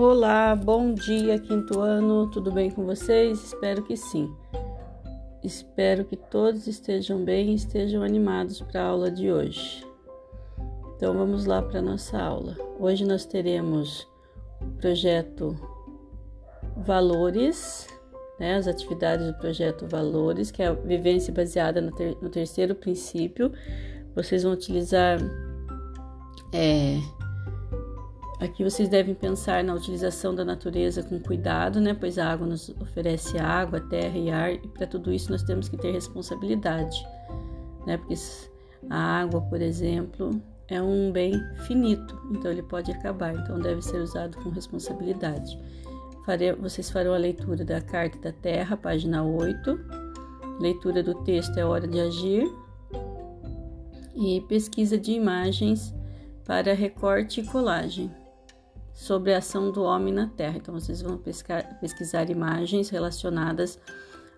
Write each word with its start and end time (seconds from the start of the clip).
Olá, 0.00 0.54
bom 0.54 0.94
dia, 0.94 1.40
quinto 1.40 1.80
ano, 1.80 2.30
tudo 2.30 2.52
bem 2.52 2.70
com 2.70 2.86
vocês? 2.86 3.46
Espero 3.46 3.82
que 3.82 3.96
sim. 3.96 4.32
Espero 5.42 6.04
que 6.04 6.16
todos 6.16 6.68
estejam 6.68 7.24
bem 7.24 7.50
e 7.50 7.54
estejam 7.56 8.04
animados 8.04 8.60
para 8.60 8.80
a 8.80 8.86
aula 8.86 9.10
de 9.10 9.32
hoje. 9.32 9.84
Então 10.94 11.14
vamos 11.14 11.46
lá 11.46 11.60
para 11.60 11.80
a 11.80 11.82
nossa 11.82 12.16
aula. 12.16 12.56
Hoje 12.78 13.04
nós 13.04 13.26
teremos 13.26 14.06
o 14.60 14.70
projeto 14.78 15.56
Valores, 16.76 17.88
né, 18.38 18.54
as 18.54 18.68
atividades 18.68 19.26
do 19.26 19.34
projeto 19.34 19.84
Valores, 19.88 20.52
que 20.52 20.62
é 20.62 20.68
a 20.68 20.74
vivência 20.74 21.34
baseada 21.34 21.80
no, 21.80 21.90
ter, 21.90 22.16
no 22.22 22.28
terceiro 22.28 22.76
princípio. 22.76 23.50
Vocês 24.14 24.44
vão 24.44 24.52
utilizar. 24.52 25.18
É, 26.54 27.00
Aqui 28.40 28.62
vocês 28.62 28.88
devem 28.88 29.16
pensar 29.16 29.64
na 29.64 29.74
utilização 29.74 30.32
da 30.32 30.44
natureza 30.44 31.02
com 31.02 31.18
cuidado, 31.18 31.80
né? 31.80 31.92
Pois 31.92 32.18
a 32.18 32.30
água 32.30 32.46
nos 32.46 32.68
oferece 32.80 33.36
água, 33.36 33.80
terra 33.80 34.16
e 34.16 34.30
ar, 34.30 34.52
e 34.52 34.68
para 34.68 34.86
tudo 34.86 35.12
isso 35.12 35.32
nós 35.32 35.42
temos 35.42 35.68
que 35.68 35.76
ter 35.76 35.90
responsabilidade, 35.90 36.96
né? 37.84 37.96
Porque 37.96 38.14
a 38.88 38.96
água, 38.96 39.40
por 39.40 39.60
exemplo, 39.60 40.40
é 40.68 40.80
um 40.80 41.10
bem 41.10 41.32
finito, 41.66 42.16
então 42.30 42.52
ele 42.52 42.62
pode 42.62 42.92
acabar, 42.92 43.34
então 43.34 43.58
deve 43.58 43.82
ser 43.82 44.00
usado 44.00 44.38
com 44.38 44.50
responsabilidade. 44.50 45.58
vocês 46.60 46.88
farão 46.90 47.14
a 47.14 47.18
leitura 47.18 47.64
da 47.64 47.80
Carta 47.80 48.18
da 48.20 48.32
Terra, 48.32 48.76
página 48.76 49.24
8. 49.24 49.80
Leitura 50.60 51.02
do 51.02 51.14
texto 51.24 51.58
é 51.58 51.64
Hora 51.64 51.88
de 51.88 51.98
Agir. 51.98 52.48
E 54.14 54.40
pesquisa 54.42 54.96
de 54.96 55.10
imagens 55.10 55.92
para 56.44 56.72
recorte 56.72 57.40
e 57.40 57.44
colagem 57.44 58.10
sobre 58.98 59.32
a 59.32 59.38
ação 59.38 59.70
do 59.70 59.84
homem 59.84 60.12
na 60.12 60.26
Terra. 60.26 60.56
Então, 60.56 60.74
vocês 60.74 61.00
vão 61.00 61.16
pescar, 61.16 61.78
pesquisar 61.78 62.28
imagens 62.28 62.90
relacionadas 62.90 63.78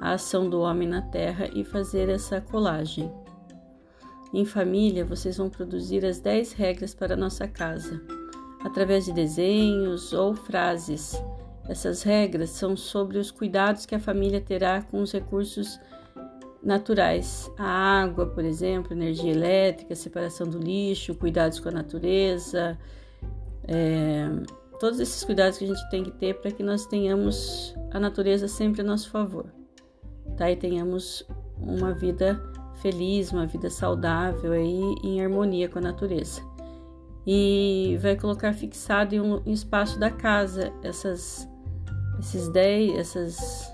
à 0.00 0.12
ação 0.12 0.48
do 0.48 0.60
homem 0.60 0.86
na 0.86 1.02
Terra 1.02 1.50
e 1.52 1.64
fazer 1.64 2.08
essa 2.08 2.40
colagem. 2.40 3.12
Em 4.32 4.44
família, 4.44 5.04
vocês 5.04 5.38
vão 5.38 5.50
produzir 5.50 6.06
as 6.06 6.20
10 6.20 6.52
regras 6.52 6.94
para 6.94 7.14
a 7.14 7.16
nossa 7.16 7.48
casa, 7.48 8.00
através 8.62 9.06
de 9.06 9.12
desenhos 9.12 10.12
ou 10.12 10.36
frases. 10.36 11.20
Essas 11.68 12.04
regras 12.04 12.50
são 12.50 12.76
sobre 12.76 13.18
os 13.18 13.32
cuidados 13.32 13.84
que 13.84 13.96
a 13.96 14.00
família 14.00 14.40
terá 14.40 14.82
com 14.82 15.02
os 15.02 15.10
recursos 15.10 15.80
naturais, 16.62 17.50
a 17.58 18.02
água, 18.02 18.24
por 18.24 18.44
exemplo, 18.44 18.92
energia 18.92 19.32
elétrica, 19.32 19.96
separação 19.96 20.46
do 20.46 20.58
lixo, 20.58 21.16
cuidados 21.16 21.58
com 21.58 21.70
a 21.70 21.72
natureza, 21.72 22.78
é, 23.68 24.28
todos 24.78 25.00
esses 25.00 25.24
cuidados 25.24 25.58
que 25.58 25.64
a 25.64 25.68
gente 25.68 25.90
tem 25.90 26.04
que 26.04 26.10
ter 26.12 26.34
para 26.34 26.50
que 26.50 26.62
nós 26.62 26.86
tenhamos 26.86 27.74
a 27.90 28.00
natureza 28.00 28.48
sempre 28.48 28.82
a 28.82 28.84
nosso 28.84 29.10
favor, 29.10 29.46
tá? 30.36 30.50
E 30.50 30.56
tenhamos 30.56 31.26
uma 31.58 31.92
vida 31.92 32.40
feliz, 32.82 33.32
uma 33.32 33.46
vida 33.46 33.70
saudável 33.70 34.52
aí 34.52 34.94
em 35.02 35.22
harmonia 35.22 35.68
com 35.68 35.78
a 35.78 35.82
natureza. 35.82 36.42
E 37.26 37.96
vai 38.02 38.16
colocar 38.16 38.52
fixado 38.52 39.14
em 39.14 39.20
um 39.20 39.40
espaço 39.46 39.98
da 39.98 40.10
casa 40.10 40.70
essas 40.82 41.48
esses 42.18 42.48
10, 42.48 42.96
essas 42.96 43.72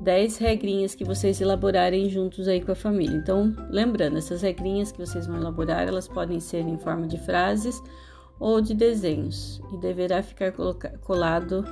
10 0.00 0.38
regrinhas 0.38 0.94
que 0.94 1.04
vocês 1.04 1.40
elaborarem 1.40 2.08
juntos 2.08 2.48
aí 2.48 2.60
com 2.60 2.72
a 2.72 2.74
família. 2.74 3.16
Então, 3.16 3.54
lembrando, 3.68 4.16
essas 4.16 4.42
regrinhas 4.42 4.92
que 4.92 4.98
vocês 4.98 5.26
vão 5.26 5.36
elaborar, 5.36 5.86
elas 5.86 6.08
podem 6.08 6.40
ser 6.40 6.60
em 6.60 6.78
forma 6.78 7.06
de 7.06 7.18
frases 7.18 7.82
ou 8.38 8.60
de 8.60 8.74
desenhos 8.74 9.60
e 9.72 9.76
deverá 9.76 10.22
ficar 10.22 10.52
colado, 11.00 11.64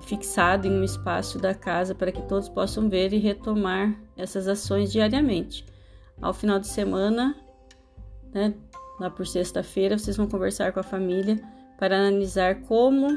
fixado 0.00 0.66
em 0.66 0.72
um 0.72 0.84
espaço 0.84 1.38
da 1.38 1.54
casa 1.54 1.94
para 1.94 2.12
que 2.12 2.22
todos 2.22 2.48
possam 2.48 2.88
ver 2.88 3.12
e 3.12 3.18
retomar 3.18 3.96
essas 4.16 4.48
ações 4.48 4.92
diariamente. 4.92 5.64
Ao 6.20 6.32
final 6.32 6.58
de 6.58 6.66
semana, 6.66 7.36
né, 8.32 8.54
lá 8.98 9.10
por 9.10 9.26
sexta-feira, 9.26 9.98
vocês 9.98 10.16
vão 10.16 10.26
conversar 10.26 10.72
com 10.72 10.80
a 10.80 10.84
família 10.84 11.40
para 11.78 11.96
analisar 11.96 12.62
como 12.62 13.08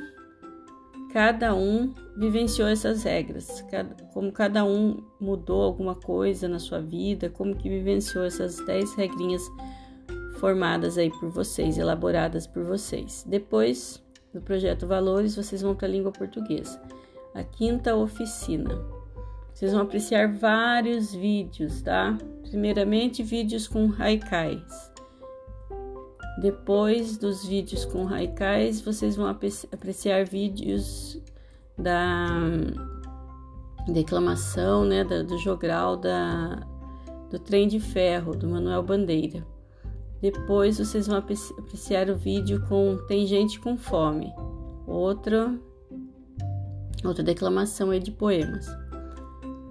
cada 1.11 1.55
um 1.55 1.93
vivenciou 2.17 2.67
essas 2.67 3.03
regras, 3.03 3.65
como 4.13 4.31
cada 4.31 4.63
um 4.63 4.97
mudou 5.19 5.63
alguma 5.63 5.95
coisa 5.95 6.47
na 6.47 6.59
sua 6.59 6.81
vida, 6.81 7.29
como 7.29 7.55
que 7.55 7.69
vivenciou 7.69 8.25
essas 8.25 8.63
10 8.65 8.93
regrinhas 8.95 9.41
formadas 10.39 10.97
aí 10.97 11.11
por 11.11 11.29
vocês, 11.29 11.77
elaboradas 11.77 12.47
por 12.47 12.63
vocês. 12.63 13.25
Depois 13.27 14.03
do 14.33 14.41
projeto 14.41 14.87
Valores, 14.87 15.35
vocês 15.35 15.61
vão 15.61 15.75
para 15.75 15.87
a 15.87 15.91
língua 15.91 16.11
portuguesa. 16.11 16.81
A 17.33 17.43
quinta 17.43 17.95
oficina. 17.95 18.79
Vocês 19.53 19.73
vão 19.73 19.81
apreciar 19.81 20.31
vários 20.31 21.13
vídeos, 21.13 21.81
tá? 21.81 22.17
Primeiramente, 22.43 23.21
vídeos 23.21 23.67
com 23.67 23.91
haikais. 23.99 24.89
Depois 26.41 27.17
dos 27.17 27.45
vídeos 27.45 27.83
com 27.83 28.07
haikais, 28.07 28.79
vocês 28.79 29.17
vão 29.17 29.27
apreciar 29.27 30.25
vídeos 30.25 31.21
da 31.77 32.27
declamação, 33.87 34.85
né, 34.85 35.03
do 35.03 35.37
jogral 35.37 35.97
da, 35.97 36.65
do 37.29 37.37
trem 37.39 37.67
de 37.67 37.79
ferro, 37.79 38.35
do 38.35 38.47
Manuel 38.47 38.83
Bandeira. 38.83 39.45
Depois 40.21 40.77
vocês 40.77 41.07
vão 41.07 41.17
apreciar 41.17 42.09
o 42.09 42.15
vídeo 42.15 42.61
com 42.67 42.97
Tem 43.07 43.25
Gente 43.25 43.59
com 43.59 43.77
Fome, 43.77 44.33
outra, 44.85 45.53
outra 47.03 47.23
declamação 47.23 47.91
aí 47.91 47.99
de 47.99 48.11
poemas. 48.11 48.67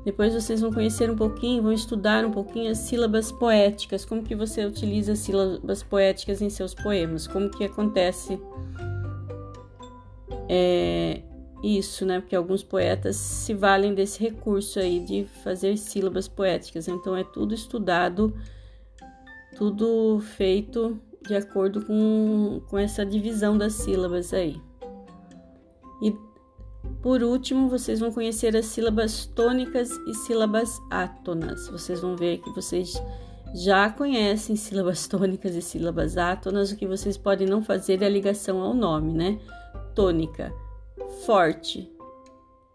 Depois 0.04 0.32
vocês 0.32 0.62
vão 0.62 0.72
conhecer 0.72 1.10
um 1.10 1.16
pouquinho, 1.16 1.62
vão 1.62 1.72
estudar 1.72 2.24
um 2.24 2.30
pouquinho 2.30 2.70
as 2.70 2.78
sílabas 2.78 3.30
poéticas, 3.30 4.06
como 4.06 4.22
que 4.22 4.34
você 4.34 4.64
utiliza 4.64 5.12
as 5.12 5.18
sílabas 5.18 5.82
poéticas 5.82 6.40
em 6.40 6.48
seus 6.48 6.72
poemas, 6.72 7.26
como 7.26 7.50
que 7.50 7.64
acontece 7.64 8.40
é, 10.48 11.20
isso, 11.62 12.06
né? 12.06 12.20
Porque 12.20 12.34
alguns 12.34 12.62
poetas 12.62 13.16
se 13.16 13.52
valem 13.52 13.94
desse 13.94 14.18
recurso 14.18 14.78
aí 14.78 15.00
de 15.00 15.24
fazer 15.44 15.76
sílabas 15.76 16.26
poéticas. 16.26 16.88
Então 16.88 17.14
é 17.14 17.22
tudo 17.22 17.52
estudado 17.52 18.32
tudo 19.58 20.20
feito 20.20 21.00
de 21.26 21.34
acordo 21.34 21.84
com, 21.84 22.62
com 22.68 22.78
essa 22.78 23.04
divisão 23.04 23.58
das 23.58 23.74
sílabas 23.74 24.32
aí. 24.32 24.62
E 26.00 26.14
por 27.02 27.24
último, 27.24 27.68
vocês 27.68 27.98
vão 27.98 28.12
conhecer 28.12 28.56
as 28.56 28.66
sílabas 28.66 29.26
tônicas 29.26 29.90
e 30.06 30.14
sílabas 30.14 30.78
átonas. 30.88 31.68
Vocês 31.68 32.00
vão 32.00 32.16
ver 32.16 32.38
que 32.38 32.50
vocês 32.50 33.02
já 33.52 33.90
conhecem 33.90 34.54
sílabas 34.54 35.06
tônicas 35.08 35.56
e 35.56 35.60
sílabas 35.60 36.16
átonas, 36.16 36.70
o 36.70 36.76
que 36.76 36.86
vocês 36.86 37.18
podem 37.18 37.48
não 37.48 37.60
fazer 37.60 38.00
é 38.00 38.06
a 38.06 38.10
ligação 38.10 38.60
ao 38.60 38.72
nome, 38.72 39.12
né? 39.12 39.40
Tônica, 39.92 40.52
forte, 41.26 41.90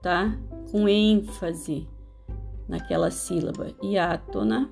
tá? 0.01 0.37
Com 0.69 0.89
ênfase 0.89 1.87
naquela 2.67 3.09
sílaba. 3.09 3.67
E 3.81 3.97
átona, 3.97 4.69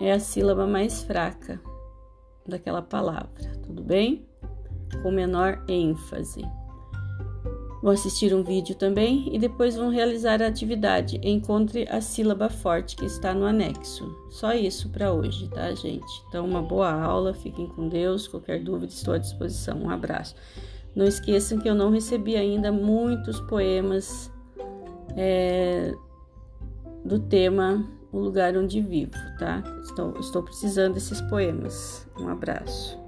é 0.00 0.12
a 0.12 0.18
sílaba 0.18 0.66
mais 0.66 1.02
fraca 1.02 1.60
daquela 2.46 2.80
palavra, 2.80 3.52
tudo 3.62 3.82
bem? 3.82 4.26
Com 5.02 5.10
menor 5.10 5.62
ênfase. 5.68 6.42
Vão 7.82 7.92
assistir 7.92 8.34
um 8.34 8.42
vídeo 8.42 8.74
também 8.74 9.34
e 9.34 9.38
depois 9.38 9.76
vão 9.76 9.88
realizar 9.88 10.42
a 10.42 10.46
atividade. 10.48 11.18
Encontre 11.22 11.86
a 11.88 12.00
sílaba 12.00 12.50
forte 12.50 12.94
que 12.94 13.06
está 13.06 13.32
no 13.32 13.46
anexo. 13.46 14.14
Só 14.30 14.52
isso 14.52 14.90
para 14.90 15.12
hoje, 15.12 15.48
tá, 15.48 15.72
gente? 15.74 16.22
Então, 16.28 16.44
uma 16.44 16.60
boa 16.60 16.92
aula, 16.92 17.32
fiquem 17.32 17.66
com 17.68 17.88
Deus. 17.88 18.28
Qualquer 18.28 18.62
dúvida, 18.62 18.92
estou 18.92 19.14
à 19.14 19.18
disposição. 19.18 19.78
Um 19.78 19.88
abraço. 19.88 20.34
Não 20.94 21.06
esqueçam 21.06 21.58
que 21.58 21.68
eu 21.68 21.74
não 21.74 21.90
recebi 21.90 22.36
ainda 22.36 22.70
muitos 22.70 23.40
poemas 23.40 24.30
é, 25.16 25.94
do 27.02 27.18
tema 27.18 27.88
o 28.12 28.18
lugar 28.18 28.56
onde 28.56 28.80
vivo, 28.80 29.12
tá? 29.38 29.62
Estou, 29.82 30.18
estou 30.18 30.42
precisando 30.42 30.94
desses 30.94 31.20
poemas. 31.22 32.06
Um 32.18 32.28
abraço. 32.28 32.98